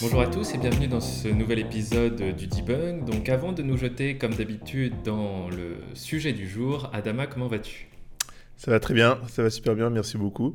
[0.00, 3.04] Bonjour à tous et bienvenue dans ce nouvel épisode du Debunk.
[3.04, 7.88] Donc avant de nous jeter comme d'habitude dans le sujet du jour, Adama, comment vas-tu?
[8.56, 10.54] Ça va très bien, ça va super bien, merci beaucoup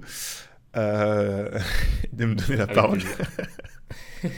[0.78, 1.60] euh,
[2.14, 3.02] de me donner la Avec parole.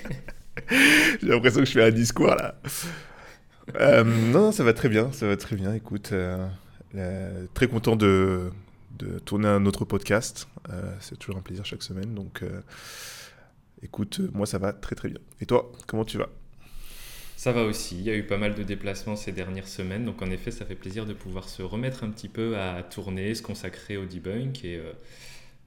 [0.72, 2.56] J'ai l'impression que je fais un discours là.
[3.80, 5.72] Euh, non, ça va très bien, ça va très bien.
[5.76, 6.48] Écoute, euh,
[7.54, 8.50] très content de,
[8.98, 10.48] de tourner un autre podcast.
[11.00, 12.16] C'est toujours un plaisir chaque semaine.
[12.16, 12.44] Donc,
[13.86, 15.20] écoute, euh, moi ça va très très bien.
[15.40, 16.30] Et toi, comment tu vas?
[17.38, 20.22] Ça va aussi, il y a eu pas mal de déplacements ces dernières semaines, donc
[20.22, 23.44] en effet ça fait plaisir de pouvoir se remettre un petit peu à tourner, se
[23.44, 24.92] consacrer au debunk et euh,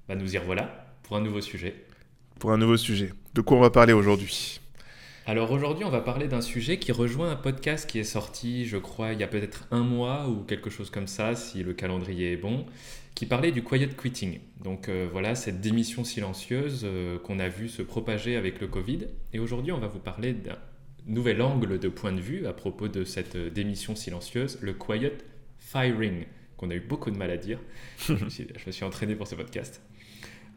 [0.09, 1.75] bah, nous y revoilà pour un nouveau sujet.
[2.41, 3.13] Pour un nouveau sujet.
[3.35, 4.61] De quoi on va parler aujourd'hui?
[5.29, 8.79] Alors aujourd'hui on va parler d'un sujet qui rejoint un podcast qui est sorti je
[8.79, 12.33] crois il y a peut-être un mois ou quelque chose comme ça si le calendrier
[12.33, 12.65] est bon,
[13.15, 14.41] qui parlait du quiet quitting.
[14.65, 19.01] Donc euh, voilà cette démission silencieuse euh, qu'on a vu se propager avec le Covid
[19.35, 20.57] et aujourd'hui on va vous parler d'un
[21.07, 25.19] nouvel angle de point de vue à propos de cette euh, démission silencieuse, le quiet
[25.59, 26.25] firing,
[26.57, 27.61] qu'on a eu beaucoup de mal à dire.
[27.99, 29.83] je, me suis, je me suis entraîné pour ce podcast.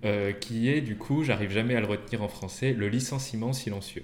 [0.03, 4.03] Euh, qui est du coup, j'arrive jamais à le retenir en français, le licenciement silencieux.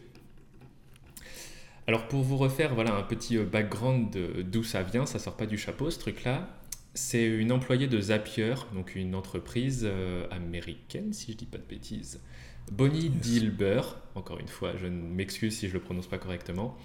[1.87, 5.45] Alors pour vous refaire voilà un petit euh, background d'où ça vient, ça sort pas
[5.45, 6.49] du chapeau ce truc-là.
[6.93, 11.63] C'est une employée de Zapier, donc une entreprise euh, américaine si je dis pas de
[11.63, 12.19] bêtises.
[12.71, 13.81] Bonnie Dilber,
[14.15, 16.77] encore une fois, je m'excuse si je le prononce pas correctement,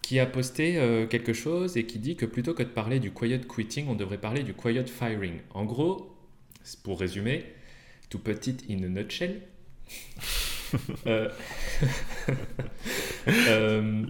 [0.00, 3.12] qui a posté euh, quelque chose et qui dit que plutôt que de parler du
[3.12, 5.40] quiet quitting, on devrait parler du quiet firing.
[5.50, 6.16] En gros,
[6.82, 7.44] pour résumer,
[8.08, 9.42] to put it in a nutshell,
[11.06, 11.28] euh,
[13.28, 14.06] euh,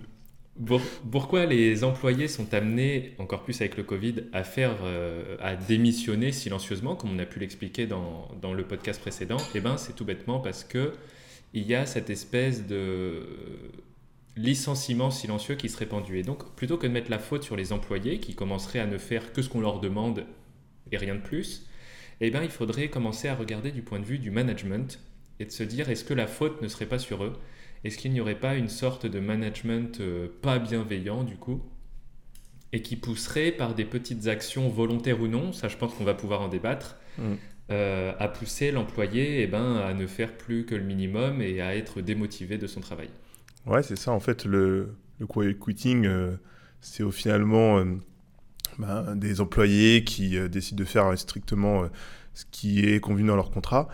[1.10, 6.30] pourquoi les employés sont amenés, encore plus avec le Covid, à faire, euh, à démissionner
[6.30, 9.38] silencieusement, comme on a pu l'expliquer dans, le podcast précédent?
[9.54, 10.92] Eh ben, c'est tout bêtement parce que
[11.54, 13.26] il y a cette espèce de
[14.36, 16.18] licenciement silencieux qui se répandu.
[16.18, 18.98] Et donc, plutôt que de mettre la faute sur les employés qui commenceraient à ne
[18.98, 20.24] faire que ce qu'on leur demande
[20.90, 21.66] et rien de plus,
[22.20, 25.00] eh ben, il faudrait commencer à regarder du point de vue du management
[25.40, 27.32] et de se dire est-ce que la faute ne serait pas sur eux?
[27.84, 31.62] Est-ce qu'il n'y aurait pas une sorte de management euh, pas bienveillant du coup
[32.72, 36.14] et qui pousserait par des petites actions volontaires ou non, ça je pense qu'on va
[36.14, 37.34] pouvoir en débattre, Mm.
[37.70, 41.76] euh, à pousser l'employé eh ben, à ne faire plus que le minimum et à
[41.76, 43.10] être démotivé de son travail?
[43.66, 44.12] Ouais, c'est ça.
[44.12, 46.36] En fait, le, le quiet quitting, euh,
[46.80, 47.84] c'est au finalement euh,
[48.78, 51.84] ben, des employés qui décident de faire strictement
[52.34, 53.88] ce qui est convenu dans leur contrat.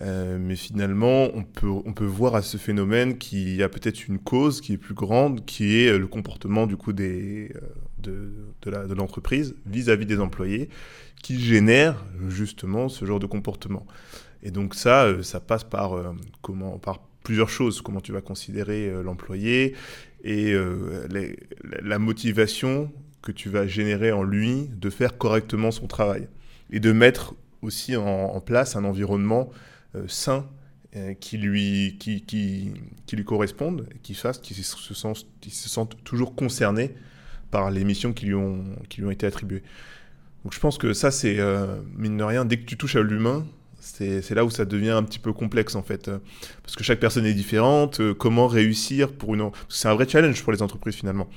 [0.00, 4.08] Euh, mais finalement, on peut, on peut voir à ce phénomène qu'il y a peut-être
[4.08, 7.60] une cause qui est plus grande, qui est euh, le comportement du coup des, euh,
[8.62, 10.68] de, de l'entreprise vis-à-vis des employés,
[11.22, 13.86] qui génère justement ce genre de comportement.
[14.42, 19.74] Et donc ça, ça passe par, comment, par plusieurs choses, comment tu vas considérer l'employé
[20.22, 20.54] et
[21.08, 26.28] la- motivation que tu vas générer en lui de faire correctement son travail
[26.70, 29.48] et de mettre aussi en place un environnement
[29.94, 30.46] euh, sain
[30.96, 32.72] euh, qui, lui, qui, qui,
[33.06, 36.94] qui lui corresponde et qui fasse qu'il se, sente, qu'il se sente toujours concerné
[37.50, 39.62] par les missions qui lui ont, qui lui ont été attribuées.
[40.44, 43.02] Donc je pense que ça, c'est, euh, mine de rien, dès que tu touches à
[43.02, 43.46] l'humain,
[43.80, 46.10] c'est là où ça devient un petit peu complexe en fait.
[46.62, 48.00] Parce que chaque personne est différente.
[48.00, 49.50] euh, comment réussir pour une.
[49.68, 51.28] C'est un vrai challenge pour les entreprises finalement.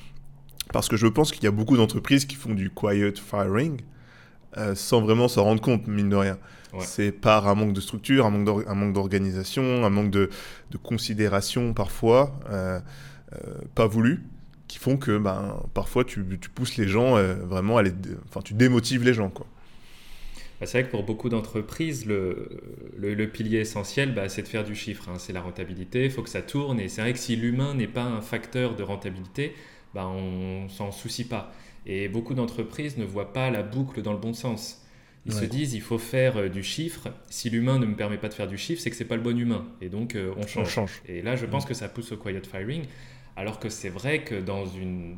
[0.71, 3.81] Parce que je pense qu'il y a beaucoup d'entreprises qui font du quiet firing
[4.57, 6.37] euh, sans vraiment s'en rendre compte, mine de rien.
[6.73, 6.79] Ouais.
[6.85, 10.29] C'est par un manque de structure, un manque d'organisation, un manque de,
[10.71, 12.79] de considération parfois, euh,
[13.33, 13.37] euh,
[13.75, 14.23] pas voulu,
[14.67, 17.15] qui font que ben, parfois tu, tu pousses les gens
[17.45, 17.93] vraiment à les.
[18.27, 19.47] Enfin, tu démotives les gens quoi.
[20.59, 22.49] Bah, c'est vrai que pour beaucoup d'entreprises, le,
[22.97, 25.07] le, le pilier essentiel, bah, c'est de faire du chiffre.
[25.09, 25.19] hein.
[25.19, 26.79] C'est la rentabilité, il faut que ça tourne.
[26.79, 29.53] Et c'est vrai que si l'humain n'est pas un facteur de rentabilité,
[29.93, 31.53] bah, on s'en soucie pas.
[31.87, 34.83] Et beaucoup d'entreprises ne voient pas la boucle dans le bon sens.
[35.25, 37.09] Ils se disent, il faut faire euh, du chiffre.
[37.29, 39.21] Si l'humain ne me permet pas de faire du chiffre, c'est que c'est pas le
[39.21, 39.67] bon humain.
[39.81, 40.69] Et donc, euh, on, change.
[40.69, 41.01] change.
[41.05, 41.67] Et là, je pense mm.
[41.67, 42.83] que ça pousse au quiet firing.
[43.35, 45.17] Alors que c'est vrai que dans une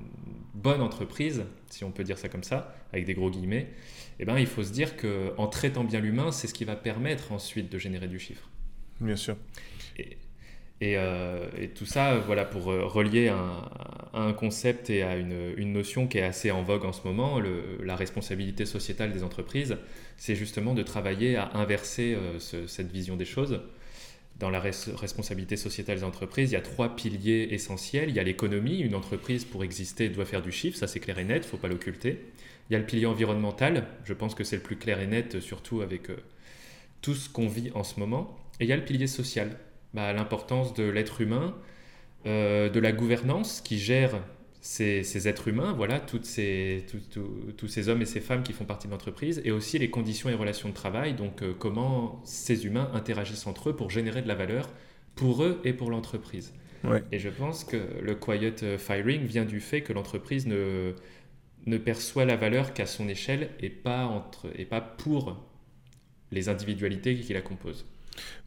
[0.54, 3.68] bonne entreprise, si on peut dire ça comme ça, avec des gros guillemets,
[4.19, 7.31] eh ben, il faut se dire qu'en traitant bien l'humain, c'est ce qui va permettre
[7.31, 8.50] ensuite de générer du chiffre.
[9.00, 9.38] Bien sûr.
[10.81, 13.70] Euh, et, tout ça, voilà, pour relier à,
[14.14, 17.40] un concept et à une, notion qui est assez en vogue en ce moment,
[17.84, 19.78] la responsabilité sociétale des entreprises,
[20.18, 23.62] c'est justement de travailler à inverser euh, cette vision des choses.
[24.38, 28.08] Dans la responsabilité sociétale des entreprises, il y a trois piliers essentiels.
[28.08, 31.20] Il y a l'économie, une entreprise pour exister doit faire du chiffre, ça c'est clair
[31.20, 32.20] et net, il ne faut pas l'occulter.
[32.70, 35.42] Il y a le pilier environnemental, je pense que c'est le plus clair et net,
[35.42, 36.16] surtout avec euh,
[37.02, 38.38] tout ce qu'on vit en ce moment.
[38.62, 39.58] Et il y a le pilier social,
[39.94, 41.56] bah, l'importance de l'être humain,
[42.25, 44.21] euh, de la gouvernance qui gère
[44.62, 46.86] ces, êtres humains, voilà, toutes ces,
[47.57, 50.30] tous ces hommes et ces femmes qui font partie de l'entreprise, et aussi les conditions
[50.30, 54.27] et relations de travail, donc euh, comment ces humains interagissent entre eux pour générer de
[54.27, 54.69] la valeur
[55.15, 56.53] pour eux et pour l'entreprise.
[57.12, 60.94] Et je pense que le quiet firing vient du fait que l'entreprise ne,
[61.65, 65.45] ne perçoit la valeur qu'à son échelle et pas, entre, et pas pour
[66.31, 67.85] les individualités qui la composent.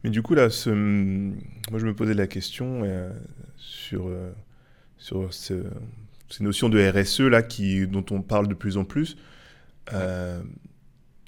[0.03, 0.69] Mais du coup, là, ce...
[0.69, 3.11] moi, je me posais la question euh,
[3.57, 4.31] sur, euh,
[4.97, 5.63] sur ce...
[6.29, 9.17] ces notions de RSE là, qui, dont on parle de plus en plus.
[9.93, 10.41] Euh,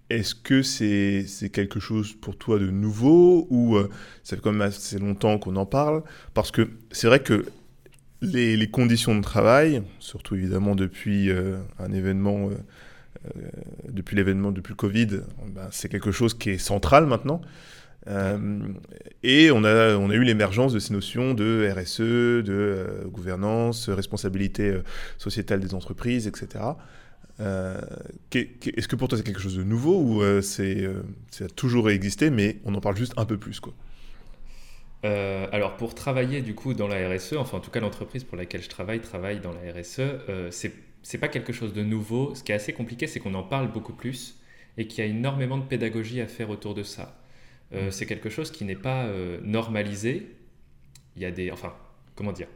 [0.10, 3.78] est-ce que c'est quelque chose pour toi de nouveau ou
[4.24, 6.04] ça fait quand même assez longtemps qu'on en parle?
[6.36, 7.46] Parce que c'est vrai que
[8.22, 11.32] les, les, conditions de travail, surtout évidemment depuis
[11.80, 12.52] un événement,
[13.90, 15.08] depuis l'événement, depuis le Covid,
[15.56, 17.42] ben, c'est quelque chose qui est central maintenant.
[18.08, 18.60] Euh,
[19.24, 23.90] et on a, on a eu l'émergence de ces notions de RSE, de euh, gouvernance,
[23.90, 24.84] responsabilité euh,
[25.18, 26.64] sociétale des entreprises, etc.
[27.40, 30.88] Est-ce que pour toi c'est quelque chose de nouveau ou c'est
[31.32, 33.74] ça a toujours existé, mais on en parle juste un peu plus quoi?
[35.04, 38.64] Alors pour travailler du coup dans la RSE, enfin en tout cas l'entreprise pour laquelle
[38.64, 40.02] je travaille travaille dans la RSE,
[40.50, 40.72] c'est
[41.04, 42.34] c'est pas quelque chose de nouveau.
[42.36, 44.40] Ce qui est assez compliqué, c'est qu'on en parle beaucoup plus
[44.78, 47.16] et qu'il y a énormément de pédagogie à faire autour de ça.
[47.74, 50.28] Euh, c'est quelque chose qui n'est pas euh, normalisé.
[51.16, 51.74] Il y a des, enfin,
[52.16, 52.48] comment dire?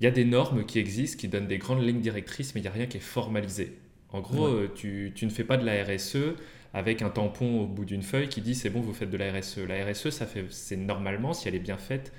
[0.00, 2.64] Il y a des normes qui existent, qui donnent des grandes lignes directrices, mais il
[2.64, 3.76] n'y a rien qui est formalisé.
[4.10, 6.34] En gros, euh, tu, tu, ne fais pas de la RSE
[6.72, 9.32] avec un tampon au bout d'une feuille qui dit c'est bon, vous faites de la
[9.32, 9.58] RSE.
[9.58, 12.12] La RSE, ça fait, c'est normalement, si elle est bien faite,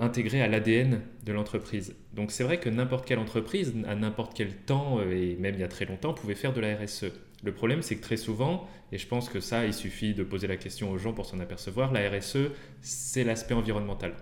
[0.00, 1.94] intégrée à l'ADN de l'entreprise.
[2.12, 5.62] Donc c'est vrai que n'importe quelle entreprise, à n'importe quel temps, et même il y
[5.64, 7.12] a très longtemps, pouvait faire de la RSE.
[7.46, 10.48] Le problème, c'est que très souvent, et je pense que ça, il suffit de poser
[10.48, 12.50] la question aux gens pour s'en apercevoir, la RSE,
[12.80, 14.14] c'est l'aspect environnemental.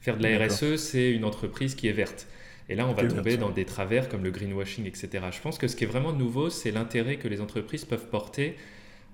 [0.00, 2.26] Faire de la RSE, c'est une entreprise qui est verte.
[2.70, 5.26] Et là, on va tomber dans des travers comme le greenwashing, etc.
[5.30, 8.56] Je pense que ce qui est vraiment nouveau, c'est l'intérêt que les entreprises peuvent porter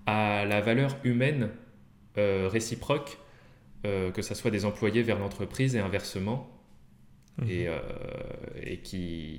[0.06, 1.50] à la valeur humaine
[2.18, 3.18] euh, réciproque,
[3.84, 6.55] euh, que ce soit des employés vers l'entreprise et inversement.
[7.38, 7.48] Mhm.
[7.50, 7.78] Euh,
[8.62, 9.38] et, qui,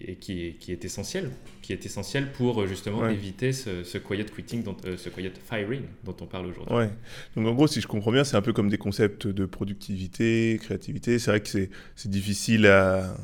[0.00, 1.30] et qui, qui, est essentiel,
[1.62, 6.16] qui est essentiel pour justement éviter ce, quiet quitting, dont, euh, ce quiet firing dont
[6.20, 6.74] on parle aujourd'hui.
[6.74, 6.90] Ouais.
[7.36, 10.58] Donc en gros, si je comprends bien, c'est un peu comme des concepts de productivité,
[10.60, 11.20] créativité.
[11.20, 13.16] C'est vrai que c'est difficile à,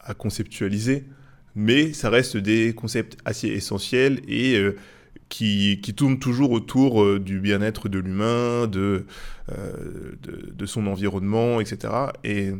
[0.00, 1.04] à, conceptualiser,
[1.54, 4.76] mais ça reste des concepts assez essentiels et euh,
[5.28, 9.04] qui, qui, tournent toujours autour du bien-être de l'humain, de,
[9.48, 11.92] de, de, son environnement, etc.
[12.24, 12.52] Et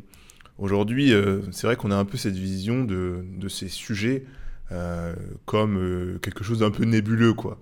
[0.58, 4.24] Aujourd'hui, euh, c'est vrai qu'on a un peu cette vision de, ces sujets
[4.72, 5.14] euh,
[5.46, 7.58] comme euh, quelque chose d'un peu nébuleux, quoi.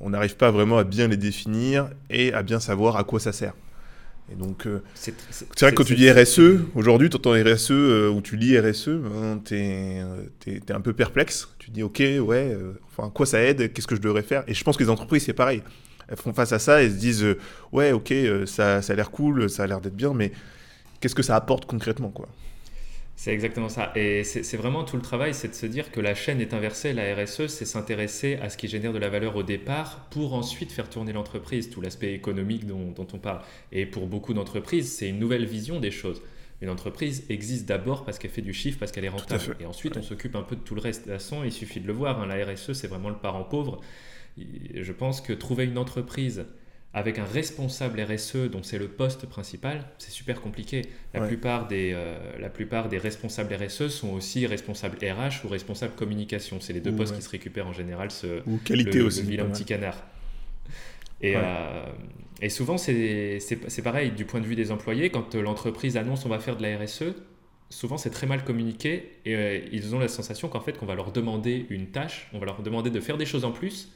[0.00, 3.32] on n'arrive pas vraiment à bien les définir et à bien savoir à quoi ça
[3.32, 3.54] sert.
[4.32, 5.14] Et donc, c'est
[5.60, 9.40] vrai que quand tu dis RSE, aujourd'hui, tu entends RSE ou tu lis RSE, ben,
[9.44, 11.48] tu es, un peu perplexe.
[11.58, 12.56] Tu dis, OK, ouais,
[12.90, 14.42] enfin, quoi ça aide Qu'est-ce que je devrais faire?
[14.48, 15.62] Et je pense que les entreprises, c'est pareil.
[16.08, 17.26] Elles font face à ça et se disent,
[17.72, 18.14] ouais, OK,
[18.46, 20.32] ça, ça a l'air cool, ça a l'air d'être bien, mais
[21.04, 22.30] qu'est-ce que ça apporte concrètement quoi
[23.16, 23.92] c'est exactement ça.
[23.94, 26.92] Et c'est vraiment tout le travail, c'est de se dire que la chaîne est inversée.
[26.92, 30.72] La RSE, c'est s'intéresser à ce qui génère de la valeur au départ pour ensuite
[30.72, 33.40] faire tourner l'entreprise, tout l'aspect économique dont, on parle.
[33.70, 36.22] Et pour beaucoup d'entreprises, c'est une nouvelle vision des choses.
[36.60, 39.56] Une entreprise existe d'abord parce qu'elle fait du chiffre, parce qu'elle est rentable.
[39.60, 41.08] Et ensuite, on s'occupe un peu de tout le reste.
[41.08, 42.20] De toute il suffit de le voir.
[42.20, 42.26] Hein.
[42.26, 43.80] La RSE, c'est vraiment le parent pauvre.
[44.36, 46.46] Je pense que trouver une entreprise
[46.94, 50.82] avec un responsable RSE dont c'est le poste principal, c'est super compliqué.
[51.12, 55.94] La, plupart des, euh, la plupart des responsables RSE sont aussi responsables RH ou responsables
[55.94, 56.60] communication.
[56.60, 59.28] C'est les deux postes qui se récupèrent en général ce, ou qualité le, aussi, le
[59.28, 59.96] vilain petit canard.
[61.20, 61.84] Et, euh,
[62.40, 65.10] et souvent, c'est pareil du point de vue des employés.
[65.10, 67.12] Quand l'entreprise annonce on va faire de la RSE,
[67.70, 70.94] souvent c'est très mal communiqué et euh, ils ont la sensation qu'en fait qu'on va
[70.94, 73.90] leur demander une tâche, on va leur demander de faire des choses en plus,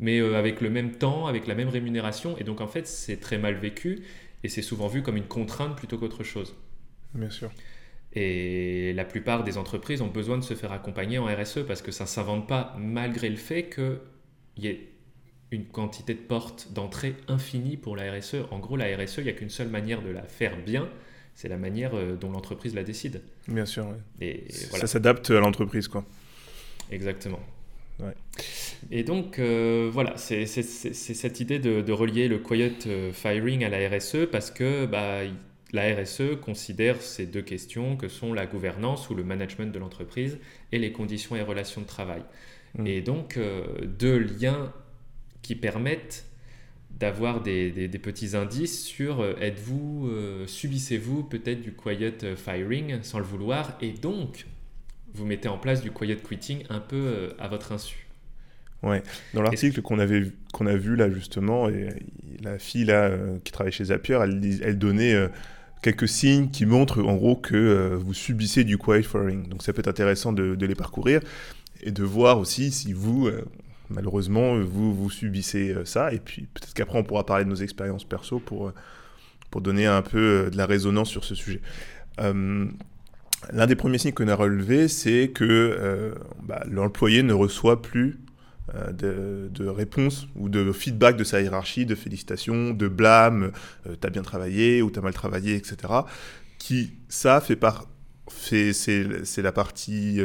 [0.00, 3.18] mais euh, avec le même temps, avec la même rémunération, et donc en fait c'est
[3.18, 4.02] très mal vécu
[4.42, 6.56] et c'est souvent vu comme une contrainte plutôt qu'autre chose.
[7.14, 7.50] Bien sûr.
[8.12, 11.92] Et la plupart des entreprises ont besoin de se faire accompagner en RSE parce que
[11.92, 14.88] ça ne s'invente pas malgré le fait qu'il y ait
[15.52, 18.36] une quantité de portes d'entrée infinie pour la RSE.
[18.50, 20.88] En gros, la RSE, il n'y a qu'une seule manière de la faire bien,
[21.34, 23.22] c'est la manière euh, dont l'entreprise la décide.
[23.48, 23.96] Bien sûr, oui.
[24.20, 26.04] Et Ça s'adapte à l'entreprise, quoi.
[26.90, 27.40] Exactement.
[28.02, 28.14] Ouais.
[28.90, 33.68] Et donc, euh, voilà, c'est cette idée de, de, relier le quiet euh, firing à
[33.68, 35.20] la RSE parce que bah,
[35.72, 40.38] la RSE considère ces deux questions que sont la gouvernance ou le management de l'entreprise
[40.72, 42.22] et les conditions et relations de travail.
[42.78, 42.86] Mm.
[42.86, 43.38] Et donc,
[43.98, 44.72] deux liens
[45.42, 46.30] qui permettent
[47.00, 53.02] d'avoir des, des, petits indices sur euh, êtes-vous, euh, subissez-vous peut-être du quiet euh, firing
[53.02, 54.46] sans le vouloir et donc
[55.14, 58.06] vous mettez en place du quiet quitting un peu à votre insu.
[58.82, 59.02] Ouais,
[59.34, 61.90] dans l'article qu'on avait qu'on a vu là justement, et
[62.42, 63.10] la fille là
[63.44, 65.14] qui travaille chez Zapier, elle, elle donnait
[65.82, 69.48] quelques signes qui montrent en gros que vous subissez du quiet firing.
[69.48, 71.20] Donc ça peut être intéressant de, de, les parcourir
[71.82, 73.28] et de voir aussi si vous,
[73.90, 76.12] malheureusement, vous, vous subissez euh, ça.
[76.12, 78.74] Et puis peut-être qu'après, on pourra parler de nos expériences perso pour, euh,
[79.50, 81.60] pour donner un peu euh, de la résonance sur ce sujet.
[83.52, 88.20] L'un des premiers signes qu'on a relevé, c'est que bah, l'employé ne reçoit plus
[88.92, 93.52] de, de réponses ou de feedback de sa hiérarchie, de félicitations, de blâme,
[94.00, 95.76] t'as bien travaillé ou t'as mal travaillé, etc.
[96.58, 97.58] Qui, ça, fait
[98.72, 100.20] c'est la partie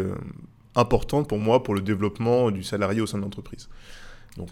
[0.76, 3.70] importante pour moi pour le développement du salarié au sein de l'entreprise.
[4.38, 4.50] Donc,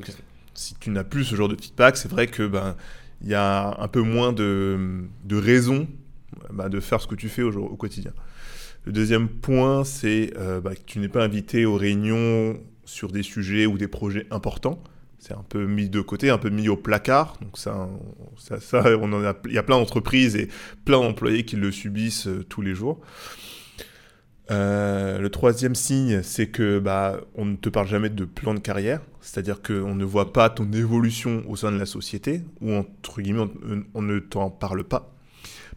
[0.53, 2.75] si tu n'as plus ce genre de feedback, c'est vrai que ben
[3.22, 5.88] il y a un peu moins de, de raison
[6.51, 8.12] ben, de faire ce que tu fais au, au quotidien.
[8.85, 13.23] Le deuxième point, c'est euh, ben, que tu n'es pas invité aux réunions sur des
[13.23, 14.83] sujets ou des projets importants.
[15.19, 17.37] C'est un peu mis de côté, un peu mis au placard.
[17.41, 20.49] Il y a plein d'entreprises et
[20.83, 22.99] plein d'employés qui le subissent euh, tous les jours.
[24.51, 28.59] Euh, le troisième signe, c'est que bah, on ne te parle jamais de plan de
[28.59, 33.21] carrière, c'est-à-dire qu'on ne voit pas ton évolution au sein de la société, ou entre
[33.21, 33.47] guillemets,
[33.93, 35.12] on, ne t'en parle pas.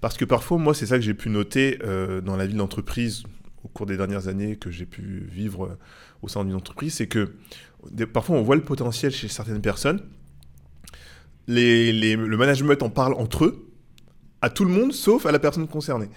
[0.00, 3.24] Parce que parfois, moi, c'est ça que j'ai pu noter euh, dans la vie d'entreprise
[3.64, 5.78] au cours des dernières années que j'ai pu vivre euh,
[6.22, 7.32] au sein d'une entreprise, c'est que
[8.12, 10.00] parfois on voit le potentiel chez certaines personnes,
[11.48, 13.66] le management en parle entre eux,
[14.42, 16.08] à tout le monde, sauf à la personne concernée.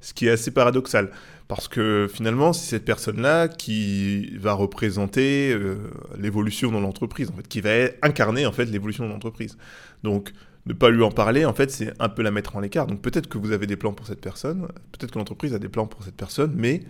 [0.00, 1.10] Ce qui est assez paradoxal.
[1.48, 5.76] Parce que finalement, c'est cette personne-là qui va représenter euh,
[6.18, 7.70] l'évolution dans l'entreprise, en fait, qui va
[8.02, 9.56] incarner en fait l'évolution de l'entreprise.
[10.02, 10.32] Donc,
[10.66, 12.86] ne pas lui en parler, en fait, c'est un peu la mettre en l'écart.
[12.86, 15.68] Donc, peut-être que vous avez des plans pour cette personne, peut-être que l'entreprise a des
[15.68, 16.82] plans pour cette personne, mais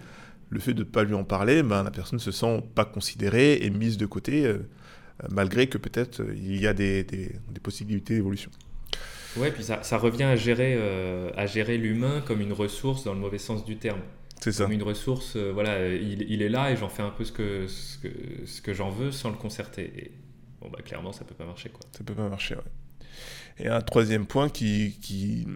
[0.50, 3.58] le fait de ne pas lui en parler, ben, la personne se sent pas considérée
[3.62, 4.58] et mise de côté, euh,
[5.30, 8.50] malgré que peut-être euh, il y a des, des, des possibilités d'évolution.
[9.36, 10.80] Ouais, puis ça, ça, revient à gérer,
[11.36, 14.00] à gérer l'humain comme une ressource dans le mauvais sens du terme.
[14.40, 14.64] C'est ça.
[14.64, 17.32] Comme une ressource, euh, voilà, il, il, est là et j'en fais un peu ce
[17.32, 18.08] que, ce que,
[18.44, 19.92] ce que j'en veux sans le concerter.
[19.96, 20.12] Et,
[20.60, 21.70] bon, bah, clairement, ça peut pas marcher.
[21.70, 21.80] Quoi.
[21.92, 22.62] Ça peut pas marcher, ouais.
[23.58, 25.46] Et un troisième point qui, qui,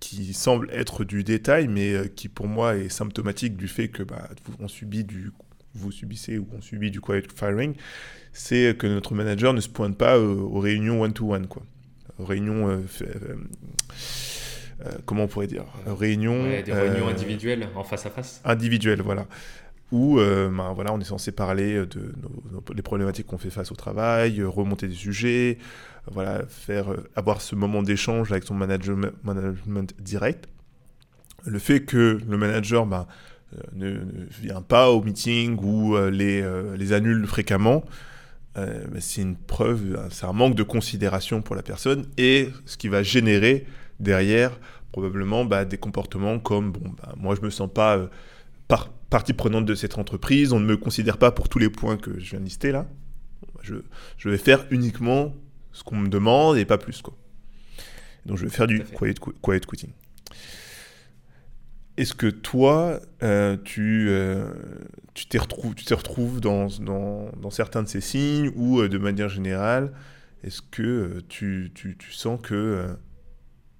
[0.00, 4.02] qui semble être du détail, mais euh, qui pour moi est symptomatique du fait que
[4.02, 4.28] bah,
[4.60, 5.32] on subit du,
[5.74, 7.74] vous subissez ou on subit du quiet firing,
[8.32, 11.62] c'est que notre manager ne se pointe pas aux, réunions one-to-one, quoi.
[12.18, 12.68] Aux réunions.
[12.68, 12.80] Euh,
[14.86, 15.64] euh, comment on pourrait dire?
[15.86, 16.44] Réunion.
[16.44, 18.40] des réunions euh, individuelles, en face à face.
[18.44, 19.26] Individuelles, voilà
[19.92, 22.14] où euh, ben, voilà, on est censé parler de
[22.74, 25.58] les problématiques qu'on fait face au travail, remonter des sujets,
[26.10, 30.48] voilà, faire, avoir ce moment d'échange avec son management, management direct.
[31.46, 33.06] Le fait que le manager ben,
[33.74, 34.00] ne,
[34.40, 36.44] vient pas au meeting ou les,
[36.76, 37.84] les, annule fréquemment,
[38.54, 42.88] ben, c'est une preuve, c'est un manque de considération pour la personne et ce qui
[42.88, 43.66] va générer
[44.00, 44.52] derrière
[44.92, 48.06] probablement bah, des comportements comme bon, bah, moi je me sens pas euh,
[49.10, 52.18] partie prenante de cette entreprise, on ne me considère pas pour tous les points que
[52.18, 52.86] je viens de lister là.
[53.62, 53.76] Je,
[54.16, 55.34] je vais faire uniquement
[55.72, 57.02] ce qu'on me demande et pas plus.
[57.02, 57.14] Quoi.
[58.26, 59.90] Donc je vais faire du quiet, quiet, quitting.
[61.96, 64.52] Est-ce que toi, euh, tu, euh,
[65.14, 68.98] tu, te retrouves, tu te retrouves dans, dans, dans, certains de ces signes ou de
[68.98, 69.92] manière générale,
[70.44, 72.86] est-ce que tu, tu, tu, sens que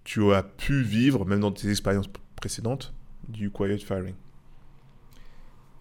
[0.02, 2.92] tu as pu vivre, même dans tes expériences précédentes,
[3.28, 4.14] du quiet firing?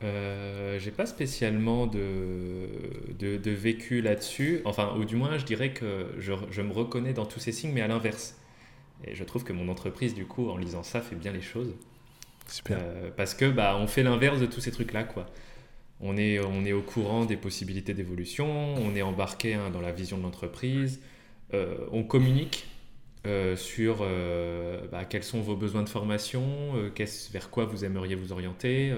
[0.03, 2.69] Euh, j'ai pas spécialement de,
[3.17, 7.25] de, vécu là-dessus, enfin, ou du moins, je dirais que je, je, me reconnais dans
[7.25, 8.37] tous ces signes, mais à l'inverse.
[9.05, 11.73] Et je trouve que mon entreprise, du coup, en lisant ça, fait bien les choses.
[12.49, 12.79] Super.
[13.17, 15.25] parce que bah, on fait l'inverse de tous ces trucs-là, quoi.
[15.99, 19.91] On est, on est au courant des possibilités d'évolution, on est embarqué hein, dans la
[19.91, 21.01] vision de l'entreprise,
[21.51, 22.67] on communique
[23.55, 24.05] sur
[24.91, 26.45] bah, quels sont vos besoins de formation,
[27.33, 28.93] vers quoi vous aimeriez vous orienter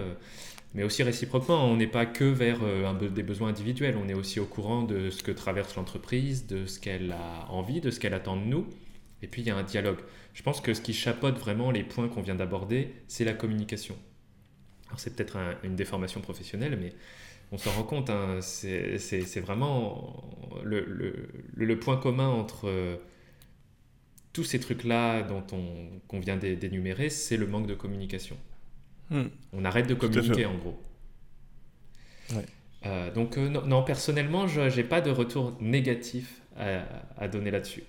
[0.73, 4.39] mais aussi réciproquement, on n'est pas que vers euh, des besoins individuels, on est aussi
[4.39, 8.13] au courant de ce que traverse l'entreprise, de ce qu'elle a envie, de ce qu'elle
[8.13, 8.67] attend de nous.
[9.21, 9.99] Et puis il y a un dialogue.
[10.33, 13.97] Je pense que ce qui chapeaute vraiment les points qu'on vient d'aborder, c'est la communication.
[14.87, 16.93] Alors c'est peut-être une déformation professionnelle, mais
[17.51, 20.23] on s'en rend compte, hein, c'est vraiment
[20.63, 22.97] le, point commun entre euh,
[24.33, 28.37] tous ces trucs-là dont on, qu'on vient d'énumérer, c'est le manque de communication.
[29.09, 29.27] Hmm.
[29.53, 30.79] On arrête de communiquer en gros.
[32.85, 37.83] Euh, donc euh, non, personnellement, je n'ai pas de retour négatif à, donner là-dessus.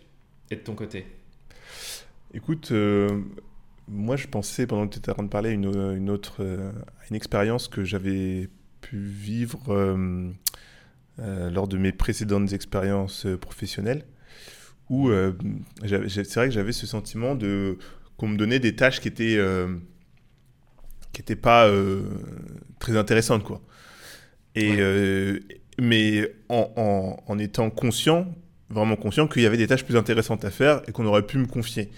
[0.50, 1.07] Et de ton côté?
[2.33, 3.21] Écoute, euh,
[3.89, 6.43] moi je pensais pendant que tu étais en train de parler une, une autre
[7.09, 8.49] une expérience que j'avais
[8.81, 9.99] pu vivre
[11.19, 14.05] lors de mes précédentes expériences professionnelles
[14.89, 15.11] où
[15.83, 17.79] c'est vrai que j'avais ce sentiment de
[18.17, 19.39] qu'on me donnait des tâches qui étaient
[21.12, 22.02] qui n'était pas euh,
[22.79, 23.61] très intéressante, quoi.
[24.55, 25.38] Et, euh,
[25.79, 28.26] mais en, en, étant conscient,
[28.69, 31.38] vraiment conscient qu'il y avait des tâches plus intéressantes à faire et qu'on aurait pu
[31.38, 31.90] me confier.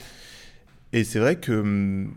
[0.93, 2.15] Et c'est vrai que hum,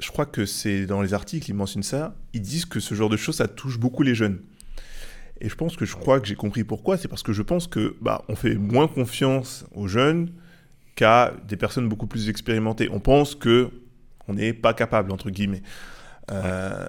[0.00, 3.08] je crois que c'est dans les articles, ils mentionnent ça, ils disent que ce genre
[3.08, 4.40] de choses, ça touche beaucoup les jeunes.
[5.40, 7.66] Et je pense que je crois que j'ai compris pourquoi, c'est parce que je pense
[7.66, 10.30] que bah, on fait moins confiance aux jeunes
[10.94, 12.88] qu'à des personnes beaucoup plus expérimentées.
[12.90, 13.70] On pense que
[14.28, 15.62] on n'est pas capable, entre guillemets.
[16.30, 16.88] Euh,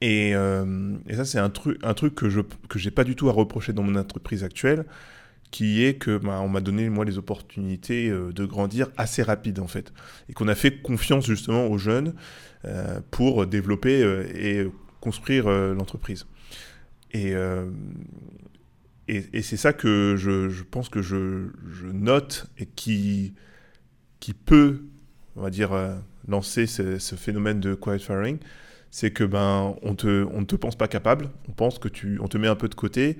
[0.00, 1.78] et, euh, et, ça, c'est un truc,
[2.14, 4.84] que je que j'ai pas du tout à reprocher dans mon entreprise actuelle,
[5.50, 9.60] qui est que bah, on m'a donné moi les opportunités euh, de grandir assez rapide
[9.60, 9.92] en fait,
[10.28, 12.14] et qu'on a fait confiance justement aux jeunes
[13.10, 14.02] pour développer
[14.36, 14.64] et
[15.00, 16.26] construire l'entreprise.
[17.12, 17.34] Et,
[19.08, 21.48] c'est ça que je, pense que je,
[21.92, 23.34] note et qui,
[24.20, 24.84] qui peut,
[25.34, 25.72] on va dire,
[26.28, 28.38] lancer ce, ce, phénomène de quiet firing,
[28.92, 32.20] c'est que ben on te on ne te pense pas capable, on pense que tu
[32.20, 33.18] on te met un peu de côté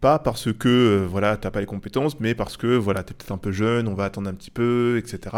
[0.00, 3.32] pas parce que euh, voilà t'as pas les compétences, mais parce que voilà t'es peut-être
[3.32, 5.36] un peu jeune, on va attendre un petit peu, etc.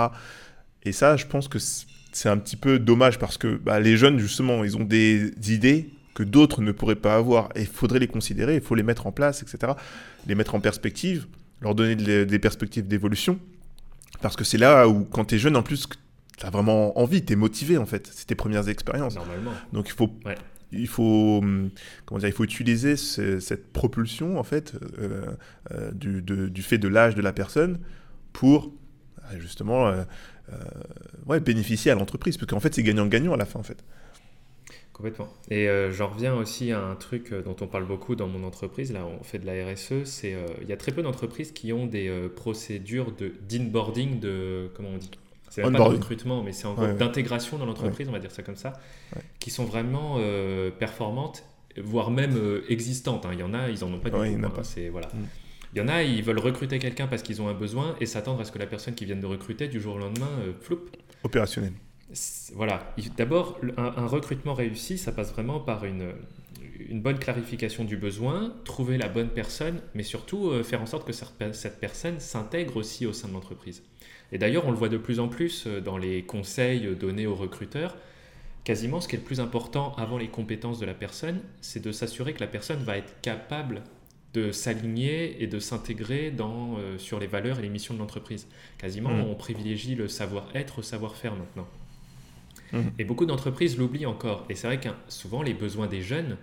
[0.85, 4.19] Et ça, je pense que c'est un petit peu dommage parce que bah, les jeunes
[4.19, 8.09] justement, ils ont des idées que d'autres ne pourraient pas avoir et il faudrait les
[8.09, 9.73] considérer, il faut les mettre en place, etc.
[10.27, 11.27] Les mettre en perspective,
[11.61, 13.39] leur donner des perspectives d'évolution.
[14.21, 15.89] Parce que c'est là où, quand tu es jeune, en plus,
[16.47, 18.11] as vraiment envie, tu es motivé en fait.
[18.13, 19.15] C'est tes premières expériences.
[19.15, 19.53] Normalement.
[19.73, 20.11] Donc il faut,
[20.73, 21.71] il faut, hum,
[22.07, 25.27] comment dire, il faut utiliser cette propulsion en fait euh,
[25.73, 27.79] euh, du, du, fait de l'âge de la personne
[28.33, 28.73] pour
[29.19, 29.93] euh, justement
[31.27, 32.37] ouais, bénéficier à l'entreprise.
[32.37, 33.85] Parce qu'en fait, c'est gagnant-gagnant à la fin en fait.
[34.93, 35.29] Complètement.
[35.51, 38.93] Et j'en reviens aussi à un truc dont on parle beaucoup dans mon entreprise.
[38.93, 40.05] Là, on fait de la RSE.
[40.05, 44.91] C'est il y a très peu d'entreprises qui ont des procédures de d'inboarding de comment
[44.91, 45.11] on dit?
[45.51, 48.43] C'est pas de recrutement, mais c'est en gros d'intégration dans l'entreprise, on va dire ça
[48.43, 48.73] comme ça,
[49.41, 51.45] qui sont vraiment euh, performantes,
[51.77, 53.27] voire même euh, existantes.
[53.27, 53.31] Hein.
[53.33, 54.25] Il y en a, ils en ont pas du tout.
[54.25, 54.63] Il y en a hein.
[54.63, 55.09] C'est voilà.
[55.09, 55.27] Mm.
[55.75, 58.41] Il y en a, ils veulent recruter quelqu'un parce qu'ils ont un besoin et s'attendre
[58.41, 60.97] à ce que la personne qui vient de recruter du jour au lendemain, euh, floupe.
[61.23, 61.73] Opérationnel.
[62.55, 62.93] Voilà.
[63.17, 66.13] D'abord, un, recrutement réussi, ça passe vraiment par une,
[66.89, 71.13] une bonne clarification du besoin, trouver la bonne personne, mais surtout faire en sorte que
[71.13, 73.85] cette personne s'intègre aussi au sein de l'entreprise.
[74.33, 77.35] Et d'ailleurs, on le voit de plus en plus euh, dans les conseils donnés aux
[77.35, 77.97] recruteurs.
[78.65, 81.93] Quasiment, ce qui est le plus important avant les compétences de la personne, c'est de
[81.93, 83.83] s'assurer que la personne va être capable
[84.35, 88.47] de s'aligner et de s'intégrer dans euh, sur les valeurs et les missions de l'entreprise.
[88.79, 89.21] Quasiment, mmh.
[89.23, 91.67] on privilégie le savoir-être au savoir-faire maintenant.
[92.73, 92.79] Mmh.
[92.99, 94.45] Et beaucoup d'entreprises l'oublient encore.
[94.49, 96.37] Et c'est vrai que souvent, les besoins des jeunes,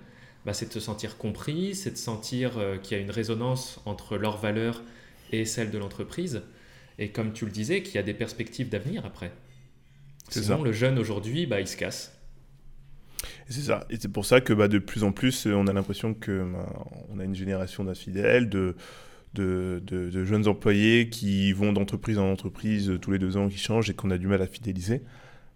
[0.45, 3.80] bah, c'est de se sentir compris, c'est de sentir euh, qu'il y a une résonance
[3.86, 4.82] entre leurs valeurs
[5.32, 6.41] et celles de l'entreprise
[6.99, 9.31] et comme tu le disais, qu'il y a des perspectives d'avenir après.
[10.29, 12.13] Sinon, le jeune aujourd'hui, bah, il se casse.
[13.49, 13.86] C'est ça.
[13.89, 16.67] Et c'est pour ça que bah, de plus en plus, on a l'impression que bah,
[17.10, 18.75] on a une génération d'infidèles, de,
[19.33, 23.89] de, de, jeunes employés qui vont d'entreprise en entreprise tous les deux ans, qui changent
[23.89, 25.01] et qu'on a du mal à fidéliser.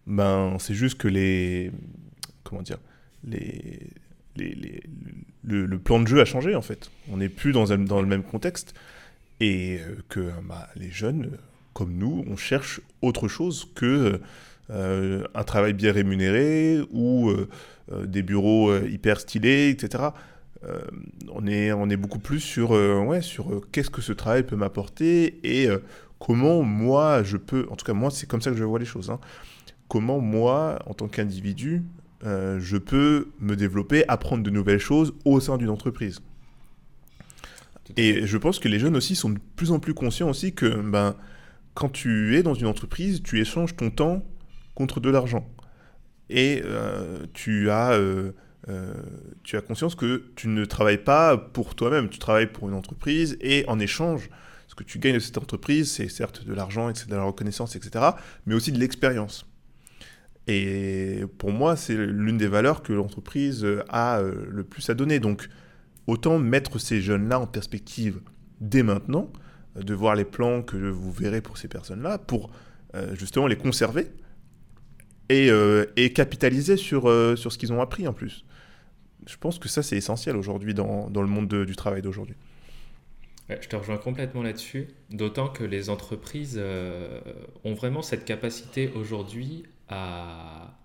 [0.08, 1.72] Ben, c'est juste que les.
[2.44, 2.78] Comment dire
[3.24, 3.88] les,
[4.36, 4.84] les, les
[5.44, 6.92] le, plan de jeu a changé en fait.
[7.12, 8.74] On n'est plus dans, un, dans le même contexte
[9.42, 11.38] et euh, que bah, les jeunes,
[11.74, 14.22] comme nous, on cherche autre chose que
[14.70, 17.48] euh, un travail bien rémunéré ou euh,
[18.06, 20.04] des bureaux hyper stylés, etc.
[21.34, 25.40] on, est, on est beaucoup plus sur, ouais, sur qu'est-ce que ce travail peut m'apporter
[25.44, 25.68] et
[26.20, 28.86] comment moi je peux, en tout cas moi c'est comme ça que je vois les
[28.86, 29.20] choses, hein,
[29.90, 31.84] comment moi, en tant qu'individu,
[32.24, 36.22] je peux me développer, apprendre de nouvelles choses au sein d'une entreprise.
[37.98, 40.68] Et je pense que les jeunes aussi sont de plus en plus conscients aussi que
[40.82, 41.16] ben,
[41.74, 44.24] quand tu es dans une entreprise, tu échanges ton temps
[44.76, 45.48] contre de l'argent.
[46.30, 48.32] Et euh, tu, as, euh,
[49.44, 53.38] tu as conscience que tu ne travailles pas pour toi-même, tu travailles pour une entreprise
[53.42, 54.30] et en échange,
[54.68, 57.76] ce que tu gagnes de cette entreprise, c'est certes de l'argent, etc., de la reconnaissance,
[57.76, 58.06] etc.,
[58.46, 59.46] mais aussi de l'expérience.
[60.48, 65.20] Et pour moi, c'est l'une des valeurs que l'entreprise a euh, le plus à donner.
[65.20, 65.50] Donc,
[66.12, 68.22] autant mettre ces jeunes-là en perspective
[68.60, 69.32] dès maintenant,
[69.78, 72.52] euh, de voir les plans que vous verrez pour ces personnes-là, pour
[72.96, 74.08] euh, justement les conserver
[75.30, 75.50] et,
[75.96, 77.04] et capitaliser sur,
[77.38, 78.44] sur ce qu'ils ont appris en plus.
[79.26, 82.36] Je pense que ça, c'est essentiel aujourd'hui dans, dans, le monde du travail d'aujourd'hui.
[83.48, 86.62] Je te rejoins complètement là-dessus, d'autant que les entreprises
[87.64, 90.81] ont vraiment cette capacité aujourd'hui à, euh,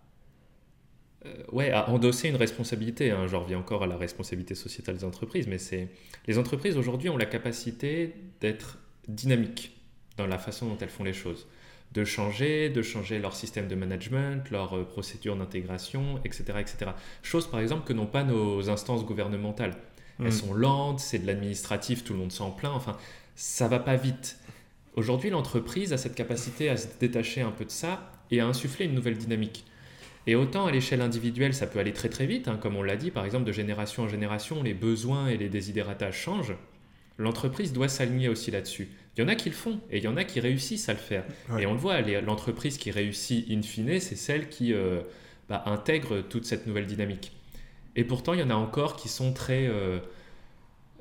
[1.52, 3.10] ouais, à endosser une responsabilité.
[3.10, 3.26] Hein.
[3.26, 5.88] Je reviens encore à la responsabilité sociétale des entreprises, mais c'est
[6.26, 9.76] les entreprises aujourd'hui ont la capacité d'être dynamiques
[10.16, 11.46] dans la façon dont elles font les choses,
[11.92, 16.90] de changer, de changer leur système de management, leur euh, procédure d'intégration, etc., etc.
[17.22, 19.76] Chose par exemple que n'ont pas nos instances gouvernementales.
[20.18, 20.32] Elles mm.
[20.32, 22.74] sont lentes, c'est de l'administratif, tout le monde s'en plaint.
[22.74, 22.96] Enfin,
[23.34, 24.38] ça va pas vite.
[24.94, 28.86] Aujourd'hui, l'entreprise a cette capacité à se détacher un peu de ça et à insuffler
[28.86, 29.64] une nouvelle dynamique.
[30.26, 32.96] Et autant à l'échelle individuelle, ça peut aller très très vite, hein, comme on l'a
[32.96, 36.56] dit, par exemple, de génération en génération, les besoins et les désidératas changent.
[37.18, 38.88] L'entreprise doit s'aligner aussi là-dessus.
[39.16, 40.92] Il y en a qui le font et il y en a qui réussissent à
[40.92, 41.24] le faire.
[41.58, 45.00] Et on le voit, l'entreprise qui réussit in fine, c'est celle qui euh,
[45.48, 47.32] bah, intègre toute cette nouvelle dynamique.
[47.94, 50.00] Et pourtant, il y en a encore qui sont très, euh,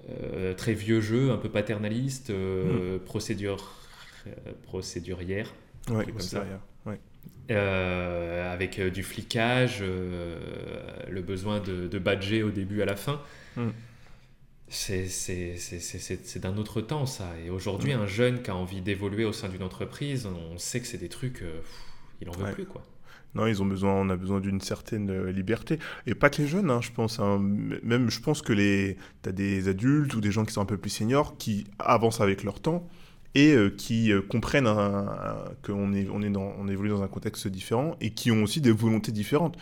[0.10, 3.00] euh, très vieux jeux, un peu paternalistes, hmm.
[3.00, 3.76] procédure.
[5.90, 6.46] Ouais, comme ça.
[8.56, 10.40] Avec euh, du flicage, euh,
[11.10, 13.22] le besoin de, de, badger au début à la fin.
[13.58, 13.70] Mm.
[14.68, 17.30] C'est d'un autre temps ça.
[17.46, 18.00] Et aujourd'hui, mm.
[18.00, 21.10] un jeune qui a envie d'évoluer au sein d'une entreprise, on sait que c'est des
[21.10, 21.44] trucs,
[22.22, 22.84] il en veut plus quoi.
[23.36, 25.78] Non, ils ont besoin, on a besoin d'une certaine liberté.
[26.08, 27.20] Et pas que les jeunes, hein, je pense.
[27.20, 27.38] Hein.
[27.84, 30.78] Même, je pense que les, as des adultes ou des gens qui sont un peu
[30.78, 32.88] plus seniors qui avancent avec leur temps
[33.36, 34.70] et euh, qui euh, comprennent
[35.62, 36.22] qu'on est, on
[36.68, 39.58] est évolue dans un contexte différent et qui ont aussi des volontés différentes.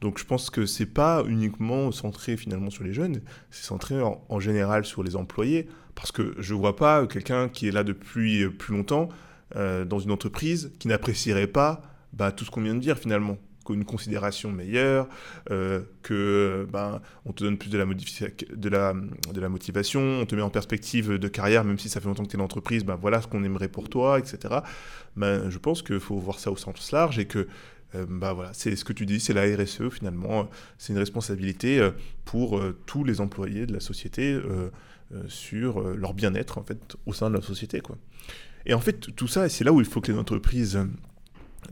[0.00, 4.40] Donc je pense que c'est pas uniquement centré finalement sur les jeunes, c'est centré en,
[4.40, 8.50] général sur les employés, parce que je vois pas quelqu'un qui est là depuis euh,
[8.50, 9.08] plus longtemps
[9.54, 11.80] dans une entreprise qui n'apprécierait pas
[12.12, 13.38] bah, tout ce qu'on vient de dire finalement
[13.74, 15.08] une considération meilleure,
[15.50, 18.94] euh, que ben, on te donne plus de la, de, la,
[19.32, 22.24] de la motivation, on te met en perspective de carrière, même si ça fait longtemps
[22.24, 24.56] que tu es dans l'entreprise, ben, voilà ce qu'on aimerait pour toi, etc.
[25.16, 27.48] Ben, je pense qu'il faut voir ça au sens large et que
[27.94, 31.80] euh, bah voilà, c'est ce que tu dis, c'est la RSE finalement, c'est une responsabilité
[31.80, 31.90] euh,
[32.26, 34.38] pour tous les employés de la société
[35.28, 37.96] sur leur bien-être en fait au sein de la société quoi.
[38.66, 40.78] Et en fait tout ça, c'est là où il faut que les entreprises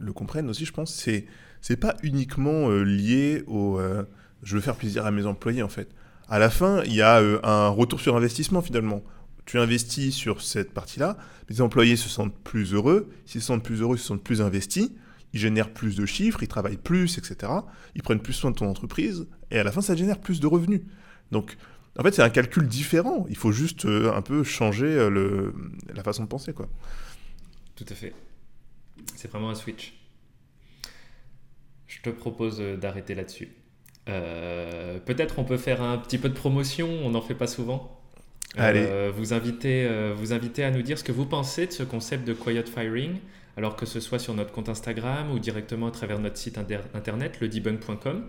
[0.01, 1.27] le comprennent aussi, je pense, c'est
[1.67, 4.05] c'est pas uniquement euh, lié au euh,
[4.45, 5.89] je veux faire plaisir à mes employés en fait.
[6.29, 9.03] À la fin, il y a euh, un retour sur investissement finalement.
[9.47, 11.17] Tu investis sur cette partie-là,
[11.49, 13.11] les employés se sentent plus heureux.
[13.25, 14.93] S'ils se sentent plus heureux, ils se sentent plus investis.
[15.33, 17.53] Ils génèrent plus de chiffres, ils travaillent plus, etc.
[17.97, 19.27] Ils prennent plus soin de ton entreprise.
[19.51, 20.83] Et à la fin, ça génère plus de revenus.
[21.33, 21.57] Donc,
[21.99, 23.27] en fait, c'est un calcul différent.
[23.29, 25.11] Il faut juste un peu changer
[25.93, 26.53] la façon de penser.
[26.53, 26.69] Quoi.
[27.75, 28.15] Tout à fait.
[29.17, 29.95] C'est vraiment un switch.
[31.87, 33.49] Je te propose euh, d'arrêter là-dessus.
[34.09, 38.01] Euh, peut-être on peut faire un petit peu de promotion, on n'en fait pas souvent.
[38.57, 38.87] Allez.
[38.89, 42.27] Euh, vous, invitez, vous invitez à nous dire ce que vous pensez de ce concept
[42.27, 43.17] de quiet firing,
[43.57, 47.41] alors que ce soit sur notre compte Instagram ou directement à travers notre site internet,
[47.41, 48.25] ledebunk.com.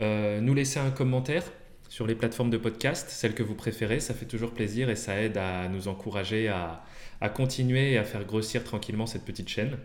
[0.00, 1.44] nous laisser un commentaire
[1.88, 5.18] sur les plateformes de podcast, celles que vous préférez, ça fait toujours plaisir et ça
[5.22, 6.84] aide à nous encourager à,
[7.22, 9.78] à continuer et à faire grossir tranquillement cette petite chaîne.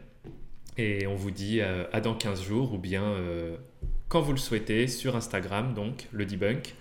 [0.77, 3.57] Et on vous dit euh, à dans 15 jours ou bien euh,
[4.07, 6.75] quand vous le souhaitez sur Instagram, donc le debunk,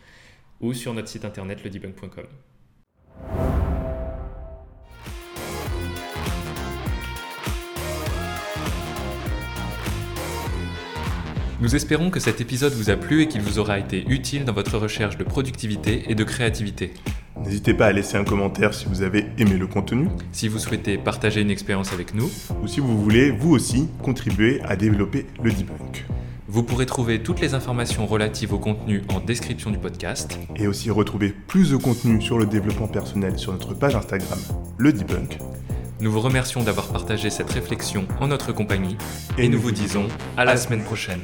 [0.61, 2.26] ou sur notre site internet ledebunk.com.
[11.61, 14.52] Nous espérons que cet épisode vous a plu et qu'il vous aura été utile dans
[14.52, 16.92] votre recherche de productivité et de créativité.
[17.40, 20.09] N'hésitez pas à laisser un commentaire si vous avez aimé le contenu.
[20.33, 22.31] Si vous souhaitez partager une expérience avec nous.
[22.62, 26.05] Ou si vous voulez, vous aussi, contribuer à développer le debunk.
[26.49, 30.38] Vous pourrez trouver toutes les informations relatives au contenu en description du podcast.
[30.57, 34.38] Et aussi retrouver plus de contenu sur le développement personnel sur notre page Instagram,
[34.77, 35.38] le debunk.
[36.01, 38.97] Nous vous remercions d'avoir partagé cette réflexion en notre compagnie
[39.38, 41.21] et, nous vous disons à la semaine prochaine.